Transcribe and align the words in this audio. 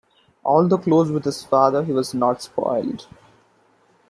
Although 0.43 0.79
close 0.79 1.11
with 1.11 1.25
his 1.25 1.43
father, 1.43 1.83
he 1.83 1.91
was 1.91 2.15
not 2.15 2.41
spoiled. 2.41 3.05